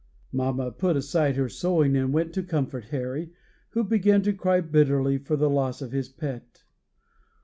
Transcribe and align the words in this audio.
Mamma 0.31 0.71
put 0.71 0.95
aside 0.97 1.35
her 1.35 1.47
sewing, 1.47 1.95
and 1.95 2.11
went 2.11 2.33
to 2.33 2.41
comfort 2.41 2.85
Harry, 2.85 3.33
who 3.73 3.83
began 3.83 4.23
to 4.23 4.33
cry 4.33 4.59
bitterly 4.59 5.19
for 5.19 5.35
the 5.35 5.47
loss 5.47 5.79
of 5.79 5.91
his 5.91 6.09
pet. 6.09 6.63